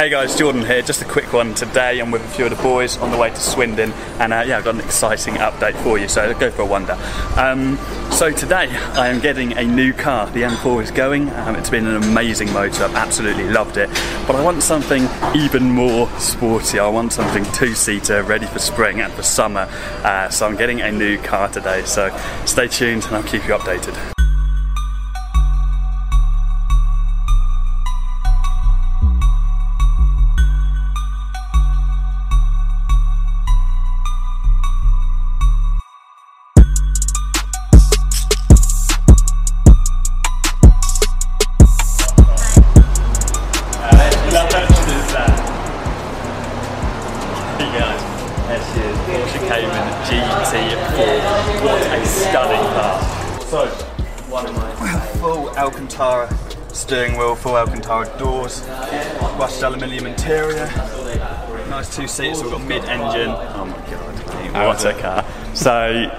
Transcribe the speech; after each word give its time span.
Hey 0.00 0.08
guys, 0.08 0.34
Jordan 0.34 0.64
here. 0.64 0.80
Just 0.80 1.02
a 1.02 1.04
quick 1.04 1.30
one 1.30 1.52
today. 1.52 1.98
I'm 1.98 2.10
with 2.10 2.24
a 2.24 2.28
few 2.28 2.46
of 2.46 2.56
the 2.56 2.62
boys 2.62 2.96
on 2.96 3.10
the 3.10 3.18
way 3.18 3.28
to 3.28 3.36
Swindon, 3.36 3.92
and 4.18 4.32
uh, 4.32 4.44
yeah, 4.46 4.56
I've 4.56 4.64
got 4.64 4.74
an 4.76 4.80
exciting 4.80 5.34
update 5.34 5.74
for 5.82 5.98
you. 5.98 6.08
So 6.08 6.32
go 6.38 6.50
for 6.50 6.62
a 6.62 6.64
wonder. 6.64 6.96
Um, 7.36 7.76
so 8.10 8.32
today 8.32 8.68
I 8.94 9.08
am 9.08 9.20
getting 9.20 9.52
a 9.58 9.62
new 9.62 9.92
car. 9.92 10.30
The 10.30 10.40
M4 10.40 10.84
is 10.84 10.90
going. 10.90 11.28
Um, 11.28 11.54
it's 11.54 11.68
been 11.68 11.86
an 11.86 12.02
amazing 12.02 12.50
motor. 12.54 12.84
I've 12.84 12.94
absolutely 12.94 13.50
loved 13.50 13.76
it. 13.76 13.90
But 14.26 14.36
I 14.36 14.42
want 14.42 14.62
something 14.62 15.06
even 15.34 15.70
more 15.70 16.08
sporty. 16.18 16.78
I 16.78 16.88
want 16.88 17.12
something 17.12 17.44
two-seater, 17.52 18.22
ready 18.22 18.46
for 18.46 18.58
spring 18.58 19.02
and 19.02 19.12
for 19.12 19.22
summer. 19.22 19.68
Uh, 20.02 20.30
so 20.30 20.46
I'm 20.46 20.56
getting 20.56 20.80
a 20.80 20.90
new 20.90 21.18
car 21.18 21.50
today. 21.50 21.84
So 21.84 22.08
stay 22.46 22.68
tuned, 22.68 23.04
and 23.04 23.16
I'll 23.16 23.22
keep 23.22 23.46
you 23.46 23.52
updated. 23.52 24.19
Is, 49.50 49.64
Porsche 49.64 49.70
Cayman 49.70 49.88
GT4. 50.04 51.64
What 51.64 51.82
a 51.86 52.06
stunning 52.06 52.60
car. 52.74 53.02
So, 53.42 53.66
one 54.30 54.46
of 54.46 54.54
my 54.54 55.00
full 55.18 55.50
Alcantara 55.50 56.28
steering 56.72 57.16
wheel, 57.16 57.34
full 57.34 57.56
Alcantara 57.56 58.06
doors, 58.18 58.62
brushed 59.36 59.62
aluminium 59.62 60.06
interior, 60.06 60.66
nice 61.68 61.94
two 61.94 62.06
seats, 62.06 62.38
so 62.38 62.44
we've 62.44 62.52
got 62.52 62.66
mid-engine. 62.66 63.30
Oh 63.30 63.64
my 63.64 63.90
god, 63.90 64.66
what 64.66 64.84
a 64.84 64.94
car. 65.00 65.24
So, 65.54 66.10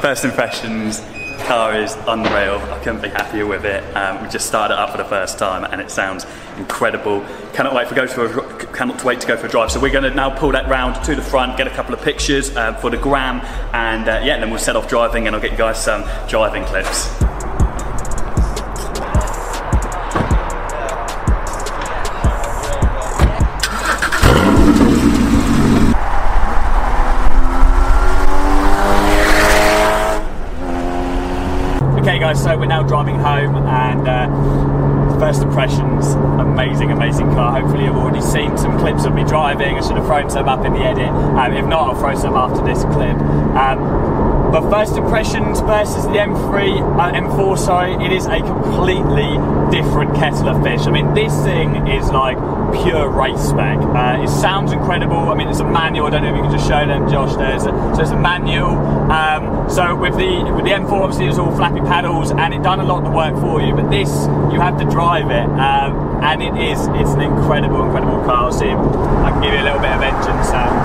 first 0.00 0.24
impressions, 0.24 1.00
car 1.48 1.74
is 1.74 1.96
unreal. 2.06 2.58
I 2.58 2.78
couldn't 2.82 3.00
be 3.00 3.08
happier 3.08 3.46
with 3.46 3.64
it. 3.64 3.82
Um, 3.96 4.22
we 4.22 4.28
just 4.28 4.46
started 4.46 4.78
up 4.78 4.90
for 4.90 4.98
the 4.98 5.04
first 5.04 5.38
time, 5.38 5.64
and 5.64 5.80
it 5.80 5.90
sounds 5.90 6.26
incredible. 6.58 7.24
Cannot 7.54 7.74
wait 7.74 7.88
for 7.88 7.94
go 7.94 8.06
to 8.06 8.22
a, 8.22 8.47
cannot 8.78 9.02
wait 9.02 9.20
to 9.20 9.26
go 9.26 9.36
for 9.36 9.46
a 9.46 9.50
drive. 9.50 9.72
So 9.72 9.80
we're 9.80 9.90
going 9.90 10.04
to 10.04 10.14
now 10.14 10.30
pull 10.30 10.52
that 10.52 10.68
round 10.68 11.04
to 11.04 11.16
the 11.16 11.22
front, 11.22 11.58
get 11.58 11.66
a 11.66 11.70
couple 11.70 11.94
of 11.94 12.00
pictures 12.00 12.54
uh, 12.56 12.74
for 12.74 12.90
the 12.90 12.96
gram, 12.96 13.40
and 13.74 14.08
uh, 14.08 14.20
yeah, 14.22 14.38
then 14.38 14.50
we'll 14.50 14.60
set 14.60 14.76
off 14.76 14.88
driving, 14.88 15.26
and 15.26 15.34
I'll 15.34 15.42
get 15.42 15.50
you 15.50 15.58
guys 15.58 15.82
some 15.82 16.04
driving 16.28 16.64
clips. 16.64 17.08
Okay, 31.98 32.20
guys, 32.20 32.40
so 32.40 32.56
we're 32.56 32.66
now 32.66 32.84
driving 32.84 33.16
home, 33.16 33.56
and 33.56 34.06
uh, 34.06 35.07
first 35.18 35.42
impressions 35.42 36.14
amazing, 36.58 36.90
amazing 36.90 37.30
car. 37.34 37.60
Hopefully, 37.60 37.84
you've 37.84 37.96
already 37.96 38.20
seen 38.20 38.58
some 38.58 38.76
clips 38.78 39.04
of 39.04 39.14
me 39.14 39.22
driving. 39.22 39.76
I 39.76 39.80
should 39.80 39.96
have 39.96 40.06
thrown 40.06 40.28
some 40.28 40.48
up 40.48 40.64
in 40.64 40.72
the 40.72 40.80
edit. 40.80 41.08
Um, 41.08 41.52
if 41.52 41.64
not, 41.66 41.94
I'll 41.94 42.00
throw 42.00 42.16
some 42.16 42.34
after 42.34 42.64
this 42.64 42.82
clip. 42.82 43.16
Um, 43.54 44.18
but 44.50 44.68
first 44.70 44.96
impressions 44.96 45.60
versus 45.60 46.04
the 46.04 46.18
M3, 46.18 46.98
uh, 46.98 47.12
M4, 47.12 47.58
sorry, 47.58 47.92
it 48.04 48.12
is 48.12 48.26
a 48.26 48.40
completely 48.40 49.36
different 49.70 50.14
kettle 50.16 50.48
of 50.48 50.62
fish. 50.62 50.86
I 50.86 50.90
mean, 50.90 51.12
this 51.12 51.32
thing 51.44 51.86
is 51.86 52.10
like 52.10 52.38
pure 52.82 53.08
race 53.10 53.40
spec. 53.40 53.78
Uh, 53.78 54.22
it 54.22 54.28
sounds 54.28 54.72
incredible. 54.72 55.18
I 55.18 55.34
mean, 55.34 55.48
it's 55.48 55.60
a 55.60 55.64
manual. 55.64 56.06
I 56.06 56.10
don't 56.10 56.22
know 56.22 56.30
if 56.30 56.36
you 56.36 56.42
can 56.42 56.52
just 56.52 56.66
show 56.66 56.86
them, 56.86 57.10
Josh. 57.10 57.36
There's 57.36 57.64
a, 57.64 57.70
so 57.94 58.00
it's 58.00 58.10
a 58.10 58.18
manual. 58.18 58.72
Um, 59.12 59.68
so 59.68 59.94
with 59.94 60.16
the 60.16 60.50
with 60.56 60.64
the 60.64 60.72
M4, 60.72 60.92
obviously, 60.92 61.26
it's 61.26 61.38
all 61.38 61.54
flappy 61.54 61.80
paddles, 61.80 62.30
and 62.30 62.54
it 62.54 62.62
done 62.62 62.80
a 62.80 62.84
lot 62.84 62.98
of 62.98 63.04
the 63.04 63.10
work 63.10 63.34
for 63.40 63.60
you. 63.60 63.74
But 63.74 63.90
this, 63.90 64.08
you 64.52 64.60
have 64.60 64.78
to 64.78 64.84
drive 64.84 65.07
it, 65.16 65.48
um, 65.58 66.22
and 66.22 66.42
it 66.42 66.54
is 66.56 66.86
it's 66.88 67.10
an 67.10 67.22
incredible, 67.22 67.84
incredible 67.84 68.22
car. 68.24 68.52
See, 68.52 68.66
I 68.68 69.30
can 69.30 69.40
give 69.42 69.54
you 69.54 69.60
a 69.60 69.64
little 69.64 69.80
bit 69.80 69.90
of 69.90 70.02
engine 70.02 70.44
sound. 70.44 70.76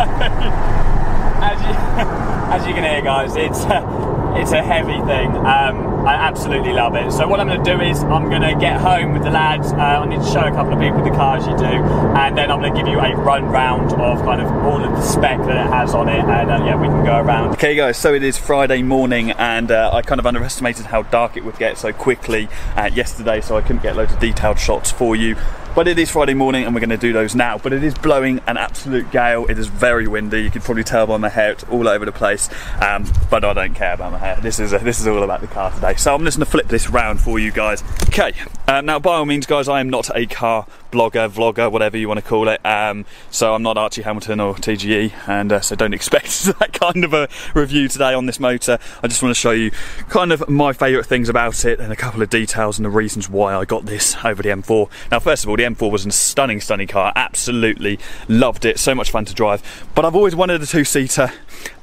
as 1.42 1.60
you, 1.60 1.74
as 2.54 2.66
you 2.66 2.74
can 2.74 2.84
hear, 2.84 3.02
guys, 3.02 3.34
it's 3.34 3.64
a, 3.64 4.34
it's 4.36 4.52
a 4.52 4.62
heavy 4.62 5.00
thing. 5.06 5.36
Um, 5.44 5.89
I 6.06 6.14
absolutely 6.14 6.72
love 6.72 6.96
it. 6.96 7.12
So 7.12 7.28
what 7.28 7.40
I'm 7.40 7.46
going 7.46 7.62
to 7.62 7.76
do 7.76 7.80
is 7.80 8.02
I'm 8.04 8.28
going 8.28 8.42
to 8.42 8.54
get 8.58 8.80
home 8.80 9.12
with 9.12 9.22
the 9.22 9.30
lads. 9.30 9.72
Uh, 9.72 9.76
I 9.76 10.06
need 10.06 10.20
to 10.20 10.30
show 10.30 10.40
a 10.40 10.50
couple 10.50 10.72
of 10.72 10.80
people 10.80 11.04
the 11.04 11.10
cars 11.10 11.46
you 11.46 11.56
do, 11.56 11.64
and 11.64 12.36
then 12.36 12.50
I'm 12.50 12.60
going 12.60 12.72
to 12.72 12.78
give 12.78 12.88
you 12.88 12.98
a 12.98 13.14
run 13.16 13.44
round 13.44 13.92
of 13.92 14.18
kind 14.24 14.40
of 14.40 14.48
all 14.64 14.82
of 14.82 14.90
the 14.90 15.02
spec 15.02 15.38
that 15.38 15.66
it 15.66 15.70
has 15.70 15.94
on 15.94 16.08
it, 16.08 16.24
and 16.24 16.50
uh, 16.50 16.64
yeah, 16.64 16.76
we 16.80 16.88
can 16.88 17.04
go 17.04 17.18
around. 17.18 17.50
Okay, 17.52 17.74
guys. 17.74 17.96
So 17.96 18.14
it 18.14 18.22
is 18.22 18.38
Friday 18.38 18.82
morning, 18.82 19.32
and 19.32 19.70
uh, 19.70 19.90
I 19.92 20.02
kind 20.02 20.18
of 20.18 20.26
underestimated 20.26 20.86
how 20.86 21.02
dark 21.02 21.36
it 21.36 21.44
would 21.44 21.58
get 21.58 21.78
so 21.78 21.92
quickly 21.92 22.48
uh, 22.76 22.90
yesterday, 22.92 23.40
so 23.40 23.56
I 23.56 23.60
couldn't 23.60 23.82
get 23.82 23.96
loads 23.96 24.12
of 24.12 24.20
detailed 24.20 24.58
shots 24.58 24.90
for 24.90 25.14
you. 25.14 25.36
But 25.74 25.86
it 25.86 25.98
is 26.00 26.10
Friday 26.10 26.34
morning 26.34 26.64
and 26.64 26.74
we're 26.74 26.80
going 26.80 26.90
to 26.90 26.96
do 26.96 27.12
those 27.12 27.34
now. 27.34 27.56
But 27.56 27.72
it 27.72 27.84
is 27.84 27.94
blowing 27.94 28.40
an 28.46 28.56
absolute 28.56 29.10
gale. 29.10 29.46
It 29.46 29.58
is 29.58 29.68
very 29.68 30.08
windy. 30.08 30.42
You 30.42 30.50
can 30.50 30.62
probably 30.62 30.82
tell 30.84 31.06
by 31.06 31.16
my 31.16 31.28
hair, 31.28 31.52
it's 31.52 31.64
all 31.64 31.88
over 31.88 32.04
the 32.04 32.12
place. 32.12 32.48
Um, 32.82 33.06
but 33.30 33.44
I 33.44 33.52
don't 33.52 33.74
care 33.74 33.94
about 33.94 34.12
my 34.12 34.18
hair. 34.18 34.36
This 34.40 34.58
is 34.58 34.72
a, 34.72 34.78
this 34.78 35.00
is 35.00 35.06
all 35.06 35.22
about 35.22 35.40
the 35.40 35.46
car 35.46 35.70
today. 35.70 35.94
So 35.94 36.14
I'm 36.14 36.24
just 36.24 36.38
going 36.38 36.44
to 36.44 36.50
flip 36.50 36.66
this 36.66 36.90
round 36.90 37.20
for 37.20 37.38
you 37.38 37.52
guys. 37.52 37.82
Okay. 38.20 38.38
Um, 38.68 38.84
now, 38.84 38.98
by 38.98 39.16
all 39.16 39.24
means, 39.24 39.46
guys, 39.46 39.66
I 39.66 39.80
am 39.80 39.88
not 39.88 40.14
a 40.14 40.26
car 40.26 40.66
blogger, 40.92 41.30
vlogger, 41.30 41.70
whatever 41.70 41.96
you 41.96 42.06
want 42.06 42.20
to 42.20 42.26
call 42.26 42.48
it. 42.48 42.60
Um, 42.66 43.06
so 43.30 43.54
I'm 43.54 43.62
not 43.62 43.78
Archie 43.78 44.02
Hamilton 44.02 44.40
or 44.40 44.54
TGE, 44.54 45.12
and 45.26 45.52
uh, 45.52 45.60
so 45.60 45.74
don't 45.74 45.94
expect 45.94 46.44
that 46.58 46.72
kind 46.72 47.04
of 47.04 47.14
a 47.14 47.28
review 47.54 47.88
today 47.88 48.12
on 48.12 48.26
this 48.26 48.38
motor. 48.38 48.78
I 49.02 49.08
just 49.08 49.22
want 49.22 49.34
to 49.34 49.40
show 49.40 49.52
you 49.52 49.70
kind 50.08 50.32
of 50.32 50.48
my 50.48 50.72
favourite 50.72 51.06
things 51.06 51.30
about 51.30 51.64
it 51.64 51.80
and 51.80 51.92
a 51.92 51.96
couple 51.96 52.20
of 52.20 52.28
details 52.28 52.78
and 52.78 52.84
the 52.84 52.90
reasons 52.90 53.28
why 53.28 53.54
I 53.54 53.64
got 53.64 53.86
this 53.86 54.16
over 54.22 54.42
the 54.42 54.50
M4. 54.50 54.90
Now, 55.10 55.18
first 55.18 55.44
of 55.44 55.50
all, 55.50 55.56
the 55.56 55.62
M4 55.64 55.90
was 55.90 56.04
a 56.04 56.10
stunning, 56.10 56.60
stunning 56.60 56.88
car. 56.88 57.12
Absolutely 57.16 57.98
loved 58.28 58.64
it. 58.64 58.78
So 58.78 58.94
much 58.94 59.10
fun 59.10 59.24
to 59.24 59.34
drive. 59.34 59.88
But 59.94 60.04
I've 60.04 60.14
always 60.14 60.36
wanted 60.36 60.62
a 60.62 60.66
two-seater, 60.66 61.32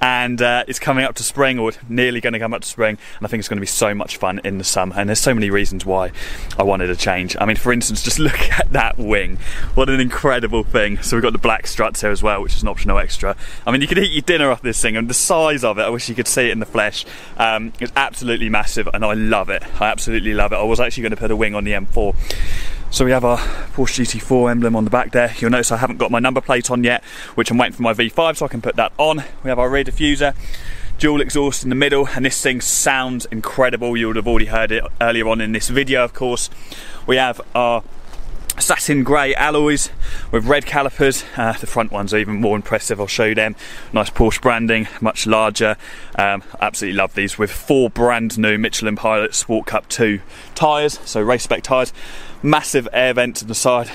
and 0.02 0.42
uh, 0.42 0.64
it's 0.68 0.80
coming 0.80 1.06
up 1.06 1.16
to 1.16 1.24
spring, 1.24 1.60
or 1.60 1.72
nearly 1.90 2.22
going 2.22 2.34
to 2.34 2.40
come 2.40 2.54
up 2.54 2.62
to 2.62 2.68
spring, 2.68 2.98
and 3.18 3.26
I 3.26 3.30
think 3.30 3.40
it's 3.40 3.50
going 3.50 3.58
to 3.58 3.62
be 3.62 3.68
so 3.68 3.94
much 3.94 4.18
fun 4.18 4.40
in 4.44 4.58
the 4.58 4.64
summer. 4.64 4.96
And 4.98 5.10
there's 5.10 5.20
so 5.20 5.34
many 5.34 5.50
reasons 5.50 5.86
why 5.86 6.12
I 6.58 6.64
wanted 6.64 6.90
a 6.90 6.96
change. 6.96 7.36
I 7.40 7.46
mean, 7.46 7.56
for 7.56 7.72
instance, 7.72 8.04
just 8.04 8.20
look 8.28 8.40
at 8.40 8.72
that 8.74 8.98
wing. 8.98 9.38
What 9.76 9.90
an 9.90 10.00
incredible 10.00 10.64
thing. 10.64 11.02
So 11.02 11.16
we've 11.16 11.24
got 11.24 11.34
the 11.34 11.40
black 11.40 11.68
struts 11.68 12.02
here 12.02 12.12
as 12.12 12.24
well, 12.24 12.42
which 12.42 12.56
is 12.56 12.62
an 12.62 12.68
optional 12.68 12.98
extra. 12.98 13.36
I 13.66 13.72
mean, 13.72 13.82
you 13.82 13.88
could 13.88 13.98
eat 13.98 14.12
your 14.12 14.22
dinner 14.22 14.52
off 14.52 14.62
this 14.62 14.82
thing, 14.82 14.98
and 14.98 15.10
the 15.10 15.14
size 15.14 15.64
of 15.64 15.78
it, 15.78 15.84
I 15.84 15.90
wish 15.90 16.10
you 16.10 16.16
could 16.16 16.28
see 16.28 16.48
it 16.48 16.52
in 16.52 16.60
the 16.60 16.66
flesh. 16.66 17.06
Um, 17.38 17.74
it's 17.80 17.92
absolutely 17.96 18.50
massive, 18.50 18.88
and 18.94 19.04
I 19.04 19.14
love 19.14 19.50
it. 19.50 19.64
I 19.82 19.88
absolutely 19.88 20.34
love 20.34 20.52
it. 20.52 20.58
I 20.58 20.64
was 20.64 20.80
actually 20.80 21.04
going 21.04 21.12
to 21.12 21.18
put 21.18 21.32
a 21.32 21.36
wing 21.36 21.56
on 21.56 21.64
the 21.64 21.72
M4. 21.72 22.16
So 22.90 23.06
we 23.06 23.12
have 23.12 23.26
our 23.26 23.38
Porsche 23.38 24.02
GT4 24.02 24.50
emblem 24.50 24.76
on 24.76 24.84
the 24.84 24.90
back 24.90 25.12
there. 25.12 25.32
You'll 25.38 25.52
notice 25.52 25.72
I 25.72 25.78
haven't 25.78 25.98
got 25.98 26.10
my 26.10 26.18
number 26.18 26.42
plate 26.42 26.72
on 26.72 26.84
yet, 26.84 27.04
which 27.36 27.52
I'm 27.52 27.58
waiting 27.58 27.76
for 27.76 27.84
my 27.84 27.94
V5 27.94 28.38
so 28.38 28.46
I 28.46 28.48
can 28.48 28.62
put 28.62 28.76
that 28.78 28.92
on. 28.98 29.24
We 29.44 29.50
have 29.50 29.60
our 29.60 29.70
rear 29.70 29.84
diffuser, 29.84 30.34
dual 30.98 31.22
exhaust 31.22 31.64
in 31.64 31.70
the 31.70 31.76
middle, 31.76 32.08
and 32.16 32.26
this 32.26 32.42
thing 32.42 32.60
sounds 32.60 33.26
incredible. 33.26 33.96
You 33.96 34.08
would 34.08 34.16
have 34.16 34.28
already 34.28 34.48
heard 34.48 34.72
it 34.72 34.84
earlier 35.00 35.28
on 35.28 35.42
in 35.42 35.52
this 35.52 35.70
video, 35.70 36.04
of 36.04 36.14
course. 36.14 36.50
We 37.06 37.18
have 37.18 37.40
our 37.54 37.84
satin 38.60 39.04
grey 39.04 39.34
alloys 39.36 39.90
with 40.32 40.46
red 40.46 40.66
calipers. 40.66 41.24
Uh, 41.36 41.54
the 41.54 41.68
front 41.68 41.92
ones 41.92 42.14
are 42.14 42.18
even 42.18 42.36
more 42.36 42.56
impressive. 42.56 43.00
I'll 43.00 43.08
show 43.08 43.26
you 43.26 43.36
them. 43.36 43.56
Nice 43.94 44.10
Porsche 44.10 44.42
branding, 44.42 44.88
much 45.02 45.28
larger. 45.28 45.78
Um, 46.18 46.44
absolutely 46.60 46.98
love 46.98 47.14
these 47.14 47.38
with 47.38 47.52
four 47.52 47.90
brand 47.90 48.38
new 48.38 48.58
Michelin 48.58 48.96
Pilot 48.96 49.36
Sport 49.36 49.68
Cup 49.68 49.88
2 49.90 50.20
tyres, 50.56 51.00
so 51.06 51.22
race 51.22 51.44
spec 51.44 51.64
tyres. 51.64 51.94
Massive 52.42 52.88
air 52.94 53.14
vents 53.14 53.42
on 53.42 53.48
the 53.48 53.56
side. 53.56 53.90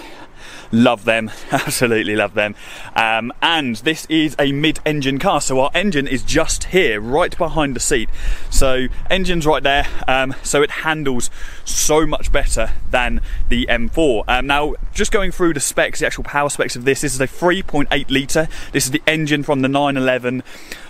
Love 0.75 1.05
them, 1.05 1.31
absolutely 1.53 2.17
love 2.17 2.33
them. 2.33 2.55
Um, 2.97 3.31
and 3.43 3.77
this 3.77 4.07
is 4.07 4.35
a 4.39 4.53
mid-engine 4.53 5.19
car, 5.19 5.43
so 5.43 5.61
our 5.61 5.71
engine 5.75 6.07
is 6.07 6.23
just 6.23 6.65
here, 6.65 6.99
right 6.99 7.37
behind 7.37 7.77
the 7.77 7.81
seat. 7.81 8.09
So 8.49 8.87
engine's 9.11 9.47
right 9.47 9.63
there, 9.63 9.87
um, 10.09 10.35
so 10.43 10.63
it 10.63 10.71
handles 10.71 11.29
so 11.67 12.07
much 12.07 12.33
better 12.33 12.71
than 12.91 13.21
the 13.51 13.67
M4. 13.67 14.25
Um, 14.27 14.47
now, 14.47 14.75
just 14.95 15.13
going 15.13 15.31
through 15.31 15.53
the 15.53 15.61
specs, 15.61 16.01
the 16.01 16.07
actual 16.07 16.25
power 16.25 16.49
specs 16.49 16.75
of 16.75 16.85
this, 16.85 17.03
this 17.03 17.15
is 17.15 17.21
a 17.21 17.29
3.8 17.29 18.11
litre. 18.11 18.49
This 18.73 18.87
is 18.87 18.93
the 18.93 19.03
engine 19.07 19.43
from 19.43 19.61
the 19.61 19.69
911 19.69 20.43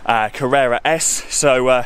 uh, 0.06 0.28
Carrera 0.28 0.80
S. 0.84 1.04
So. 1.34 1.68
Uh, 1.68 1.84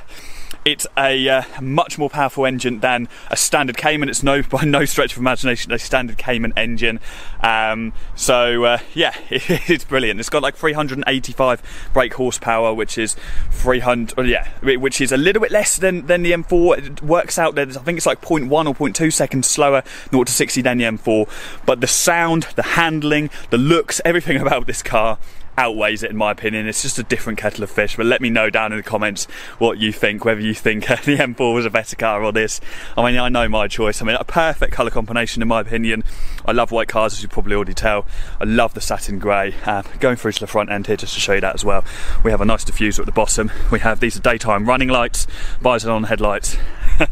It's 0.66 0.84
a 0.98 1.28
uh, 1.28 1.42
much 1.62 1.96
more 1.96 2.10
powerful 2.10 2.44
engine 2.44 2.80
than 2.80 3.08
a 3.30 3.36
standard 3.36 3.76
Cayman. 3.76 4.08
It's 4.08 4.24
no 4.24 4.42
by 4.50 4.64
no 4.64 4.84
stretch 4.84 5.12
of 5.12 5.18
imagination 5.18 5.70
a 5.70 5.78
standard 5.78 6.18
Cayman 6.18 6.54
engine. 6.56 6.98
Um, 7.40 7.92
so 8.16 8.64
uh, 8.64 8.78
yeah, 8.92 9.14
it, 9.30 9.44
it's 9.70 9.84
brilliant. 9.84 10.18
It's 10.18 10.28
got 10.28 10.42
like 10.42 10.56
385 10.56 11.90
brake 11.92 12.14
horsepower, 12.14 12.74
which 12.74 12.98
is 12.98 13.14
300. 13.52 14.16
Well, 14.16 14.26
yeah, 14.26 14.48
which 14.60 15.00
is 15.00 15.12
a 15.12 15.16
little 15.16 15.40
bit 15.40 15.52
less 15.52 15.76
than 15.76 16.06
than 16.06 16.24
the 16.24 16.32
M4. 16.32 16.78
It 16.78 17.02
works 17.02 17.38
out 17.38 17.54
that 17.54 17.76
I 17.76 17.80
think 17.82 17.96
it's 17.96 18.06
like 18.06 18.20
0.1 18.20 18.50
or 18.50 18.74
0.2 18.74 19.12
seconds 19.12 19.46
slower 19.46 19.84
0 20.10 20.24
to 20.24 20.32
60 20.32 20.62
than 20.62 20.78
the 20.78 20.84
M4. 20.84 21.28
But 21.64 21.80
the 21.80 21.86
sound, 21.86 22.48
the 22.56 22.64
handling, 22.64 23.30
the 23.50 23.58
looks, 23.58 24.00
everything 24.04 24.38
about 24.38 24.66
this 24.66 24.82
car 24.82 25.18
outweighs 25.58 26.02
it 26.02 26.10
in 26.10 26.16
my 26.16 26.30
opinion. 26.30 26.66
It's 26.66 26.82
just 26.82 26.98
a 26.98 27.02
different 27.02 27.38
kettle 27.38 27.64
of 27.64 27.70
fish. 27.70 27.96
But 27.96 28.06
let 28.06 28.20
me 28.20 28.30
know 28.30 28.50
down 28.50 28.72
in 28.72 28.78
the 28.78 28.82
comments 28.82 29.26
what 29.58 29.78
you 29.78 29.92
think, 29.92 30.24
whether 30.24 30.40
you 30.40 30.54
think 30.54 30.86
the 30.88 31.16
M4 31.16 31.54
was 31.54 31.64
a 31.64 31.70
better 31.70 31.96
car 31.96 32.22
or 32.22 32.32
this. 32.32 32.60
I 32.96 33.04
mean, 33.10 33.18
I 33.18 33.28
know 33.28 33.48
my 33.48 33.68
choice. 33.68 34.02
I 34.02 34.04
mean, 34.04 34.16
a 34.16 34.24
perfect 34.24 34.72
colour 34.72 34.90
combination 34.90 35.42
in 35.42 35.48
my 35.48 35.60
opinion. 35.60 36.04
I 36.44 36.52
love 36.52 36.70
white 36.70 36.88
cars, 36.88 37.14
as 37.14 37.22
you 37.22 37.28
probably 37.28 37.56
already 37.56 37.74
tell. 37.74 38.06
I 38.40 38.44
love 38.44 38.74
the 38.74 38.80
satin 38.80 39.18
grey. 39.18 39.54
Um, 39.64 39.84
going 40.00 40.16
through 40.16 40.32
to 40.32 40.40
the 40.40 40.46
front 40.46 40.70
end 40.70 40.86
here 40.86 40.96
just 40.96 41.14
to 41.14 41.20
show 41.20 41.34
you 41.34 41.40
that 41.40 41.54
as 41.54 41.64
well. 41.64 41.84
We 42.22 42.30
have 42.30 42.40
a 42.40 42.44
nice 42.44 42.64
diffuser 42.64 43.00
at 43.00 43.06
the 43.06 43.12
bottom. 43.12 43.50
We 43.70 43.80
have 43.80 44.00
these 44.00 44.16
are 44.16 44.20
daytime 44.20 44.66
running 44.66 44.88
lights, 44.88 45.26
bi-xenon 45.60 46.06
headlights, 46.06 46.56
and 46.98 47.08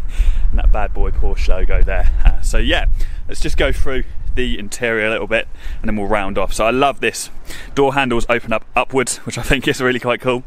that 0.52 0.70
bad 0.72 0.94
boy 0.94 1.10
Porsche 1.10 1.48
logo 1.48 1.82
there. 1.82 2.10
Uh, 2.24 2.40
so 2.42 2.58
yeah, 2.58 2.86
let's 3.28 3.40
just 3.40 3.56
go 3.56 3.72
through 3.72 4.04
the 4.34 4.58
interior 4.58 5.06
a 5.06 5.10
little 5.10 5.26
bit 5.26 5.48
and 5.80 5.88
then 5.88 5.96
we'll 5.96 6.08
round 6.08 6.38
off. 6.38 6.52
So 6.52 6.64
I 6.64 6.70
love 6.70 7.00
this. 7.00 7.30
Door 7.74 7.94
handles 7.94 8.26
open 8.28 8.52
up 8.52 8.64
upwards, 8.74 9.18
which 9.18 9.38
I 9.38 9.42
think 9.50 9.66
is 9.68 9.80
really 9.80 10.00
quite 10.00 10.20
cool. 10.20 10.44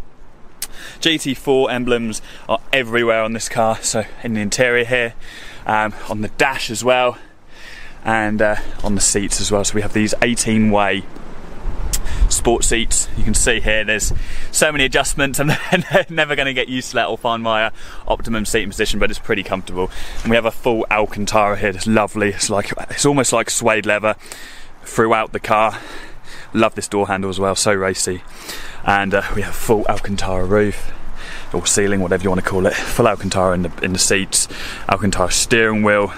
GT4 0.99 1.71
emblems 1.71 2.21
are 2.47 2.59
everywhere 2.71 3.23
on 3.23 3.33
this 3.33 3.49
car, 3.49 3.77
so 3.81 4.03
in 4.23 4.33
the 4.33 4.41
interior 4.41 4.85
here, 4.85 5.13
um, 5.65 5.93
on 6.09 6.21
the 6.21 6.27
dash 6.29 6.69
as 6.69 6.83
well, 6.83 7.17
and 8.03 8.41
uh, 8.41 8.57
on 8.83 8.95
the 8.95 9.01
seats 9.01 9.41
as 9.41 9.51
well. 9.51 9.63
So 9.63 9.75
we 9.75 9.81
have 9.81 9.93
these 9.93 10.13
18 10.21 10.71
way 10.71 11.03
sport 12.47 12.63
seats. 12.63 13.09
You 13.17 13.25
can 13.25 13.33
see 13.33 13.59
here 13.59 13.83
there's 13.83 14.13
so 14.53 14.71
many 14.71 14.85
adjustments 14.85 15.38
and 15.38 15.49
they're 15.91 16.05
never 16.09 16.33
going 16.33 16.45
to 16.45 16.53
get 16.53 16.69
used 16.69 16.91
to 16.91 16.95
that 16.95 17.09
or 17.09 17.17
find 17.17 17.44
my 17.44 17.65
uh, 17.65 17.69
optimum 18.07 18.45
seating 18.45 18.69
position, 18.69 19.01
but 19.01 19.09
it's 19.09 19.19
pretty 19.19 19.44
comfortable. 19.44 19.91
And 20.21 20.29
we 20.29 20.38
have 20.38 20.45
a 20.45 20.51
full 20.51 20.85
Alcantara 20.89 21.57
here. 21.57 21.71
It's 21.71 21.85
lovely. 21.85 22.29
It's 22.29 22.49
like 22.49 22.71
it's 22.89 23.05
almost 23.05 23.33
like 23.33 23.49
suede 23.49 23.85
leather 23.85 24.15
throughout 24.83 25.33
the 25.33 25.41
car. 25.41 25.77
Love 26.53 26.73
this 26.75 26.88
door 26.88 27.07
handle 27.07 27.29
as 27.29 27.38
well, 27.38 27.53
so 27.53 27.73
racy. 27.73 28.23
And 28.85 29.13
uh, 29.13 29.23
we 29.35 29.41
have 29.41 29.53
full 29.53 29.85
Alcantara 29.89 30.45
roof 30.45 30.94
or 31.53 31.65
ceiling, 31.65 31.99
whatever 31.99 32.23
you 32.23 32.29
want 32.29 32.41
to 32.41 32.49
call 32.49 32.65
it. 32.65 32.75
Full 32.75 33.09
Alcantara 33.09 33.55
in 33.55 33.63
the 33.63 33.71
in 33.83 33.91
the 33.91 33.99
seats, 33.99 34.47
Alcantara 34.88 35.31
steering 35.31 35.83
wheel, 35.83 36.13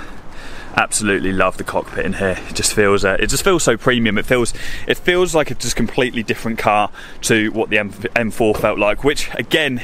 absolutely 0.76 1.32
love 1.32 1.58
the 1.58 1.64
cockpit 1.64 2.06
in 2.06 2.14
here. 2.14 2.38
It 2.50 2.56
just 2.56 2.74
feels 2.74 3.04
uh, 3.06 3.18
it 3.20 3.28
just 3.28 3.44
feels 3.44 3.64
so 3.64 3.78
premium. 3.78 4.18
It 4.18 4.26
feels 4.26 4.54
it 4.88 4.98
feels 4.98 5.36
like 5.36 5.52
a 5.52 5.56
just 5.56 5.76
completely 5.76 6.24
different 6.24 6.58
car 6.58 6.92
to 7.22 7.52
what 7.52 7.70
the 7.70 7.78
M- 7.78 7.92
M4 7.92 8.58
felt 8.60 8.80
like, 8.80 9.04
which 9.04 9.30
again 9.36 9.82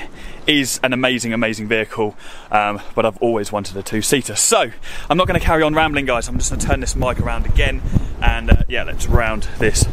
is 0.47 0.79
an 0.83 0.93
amazing, 0.93 1.33
amazing 1.33 1.67
vehicle. 1.67 2.15
Um, 2.51 2.81
but 2.93 3.05
I've 3.05 3.17
always 3.17 3.51
wanted 3.51 3.77
a 3.77 3.83
two-seater. 3.83 4.35
So 4.35 4.71
I'm 5.09 5.17
not 5.17 5.27
going 5.27 5.39
to 5.39 5.45
carry 5.45 5.63
on 5.63 5.73
rambling, 5.73 6.05
guys. 6.05 6.27
I'm 6.27 6.37
just 6.37 6.51
going 6.51 6.59
to 6.59 6.67
turn 6.67 6.79
this 6.79 6.95
mic 6.95 7.19
around 7.19 7.45
again, 7.45 7.81
and 8.21 8.51
uh, 8.51 8.57
yeah, 8.67 8.83
let's 8.83 9.07
round 9.07 9.43
this 9.57 9.85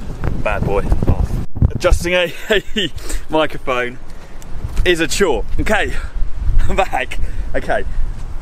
bad 0.42 0.64
boy 0.64 0.82
off. 1.08 1.30
Adjusting 1.70 2.12
a, 2.12 2.32
a 2.50 2.92
microphone 3.30 3.98
is 4.84 5.00
a 5.00 5.08
chore. 5.08 5.44
Okay, 5.60 5.94
I'm 6.68 6.76
back. 6.76 7.18
Okay, 7.54 7.84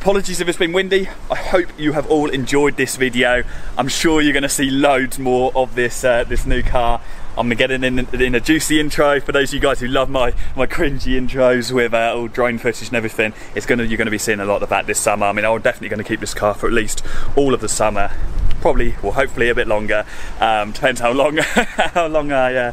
Apologies 0.01 0.41
if 0.41 0.47
it's 0.49 0.57
been 0.57 0.73
windy. 0.73 1.07
I 1.29 1.35
hope 1.35 1.67
you 1.77 1.91
have 1.91 2.09
all 2.09 2.31
enjoyed 2.31 2.75
this 2.75 2.95
video. 2.95 3.43
I'm 3.77 3.87
sure 3.87 4.19
you're 4.19 4.33
going 4.33 4.41
to 4.41 4.49
see 4.49 4.71
loads 4.71 5.19
more 5.19 5.51
of 5.53 5.75
this 5.75 6.03
uh, 6.03 6.23
this 6.23 6.43
new 6.43 6.63
car. 6.63 6.99
I'm 7.37 7.45
gonna 7.45 7.53
get 7.53 7.69
in, 7.69 7.83
in, 7.83 7.99
in 8.19 8.33
a 8.33 8.39
juicy 8.39 8.79
intro 8.79 9.21
for 9.21 9.31
those 9.31 9.51
of 9.51 9.53
you 9.53 9.59
guys 9.59 9.79
who 9.79 9.85
love 9.85 10.09
my 10.09 10.33
my 10.55 10.65
cringy 10.65 11.21
intros 11.21 11.71
with 11.71 11.93
uh, 11.93 12.15
all 12.15 12.27
drone 12.27 12.57
footage 12.57 12.87
and 12.87 12.97
everything. 12.97 13.33
It's 13.53 13.67
gonna 13.67 13.83
you're 13.83 13.99
gonna 13.99 14.09
be 14.09 14.17
seeing 14.17 14.39
a 14.39 14.45
lot 14.45 14.63
of 14.63 14.69
that 14.69 14.87
this 14.87 14.99
summer. 14.99 15.27
I 15.27 15.33
mean, 15.33 15.45
I'm 15.45 15.61
definitely 15.61 15.89
gonna 15.89 16.03
keep 16.03 16.19
this 16.19 16.33
car 16.33 16.55
for 16.55 16.65
at 16.65 16.73
least 16.73 17.03
all 17.35 17.53
of 17.53 17.61
the 17.61 17.69
summer. 17.69 18.11
Probably, 18.59 18.95
well, 19.03 19.11
hopefully 19.11 19.49
a 19.49 19.55
bit 19.55 19.67
longer. 19.67 20.03
Um, 20.39 20.71
depends 20.71 20.99
how 20.99 21.11
long 21.11 21.37
how 21.93 22.07
long 22.07 22.31
I. 22.31 22.55
Uh, 22.55 22.71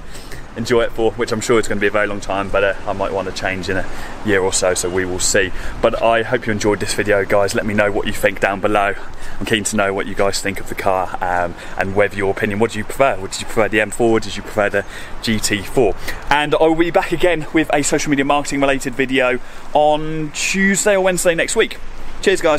enjoy 0.58 0.82
it 0.82 0.93
for, 0.93 1.12
which 1.12 1.32
I'm 1.32 1.40
sure 1.40 1.58
it's 1.58 1.69
going 1.69 1.78
to 1.78 1.81
be 1.81 1.87
a 1.87 1.90
very 1.90 2.06
long 2.06 2.20
time, 2.20 2.50
but 2.50 2.64
uh, 2.64 2.75
I 2.87 2.93
might 2.93 3.12
want 3.12 3.28
to 3.28 3.34
change 3.34 3.70
in 3.70 3.78
a 3.78 3.88
year 4.26 4.40
or 4.43 4.52
so, 4.52 4.75
so 4.75 4.90
we 4.90 5.05
will 5.05 5.20
see. 5.20 5.52
But 5.81 6.02
I 6.02 6.25
hope 6.25 6.46
you 6.46 6.52
enjoyed 6.52 6.81
this 6.81 6.93
video, 6.93 7.25
guys. 7.25 7.55
Let 7.55 7.64
me 7.64 7.72
know 7.72 7.90
what 7.90 8.06
you 8.06 8.12
think 8.12 8.40
down 8.40 8.60
below. 8.60 8.94
I'm 9.38 9.46
keen 9.46 9.64
to 9.64 9.76
know 9.76 9.94
what 9.94 10.06
you 10.06 10.16
guys 10.16 10.43
think 10.43 10.58
of 10.60 10.69
the 10.69 10.75
car 10.75 11.16
um, 11.22 11.55
and 11.78 11.94
whether 11.94 12.16
your 12.16 12.32
opinion, 12.32 12.58
what 12.58 12.72
do 12.72 12.78
you 12.78 12.84
prefer? 12.84 13.16
Did 13.16 13.40
you 13.40 13.46
prefer 13.46 13.69
the 13.69 13.78
M4 13.78 14.00
or 14.00 14.20
did 14.20 14.37
you 14.37 14.43
prefer 14.43 14.69
the 14.69 14.84
GT4? 15.22 15.96
And 16.31 16.55
I 16.56 16.64
will 16.64 16.75
be 16.75 16.90
back 16.90 17.12
again 17.12 17.46
with 17.52 17.70
a 17.72 17.82
social 17.82 18.11
media 18.11 18.25
marketing 18.25 18.61
related 18.61 18.94
video 18.94 19.38
on 19.72 20.32
Tuesday 20.32 20.94
or 20.94 21.00
Wednesday 21.00 21.37
next 21.37 21.54
week. 21.54 21.78
Cheers, 22.20 22.40
guys. 22.40 22.56